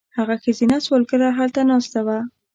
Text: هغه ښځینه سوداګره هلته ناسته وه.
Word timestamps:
هغه 0.17 0.35
ښځینه 0.43 0.77
سوداګره 0.87 1.27
هلته 1.37 1.61
ناسته 1.69 1.99
وه. 2.05 2.19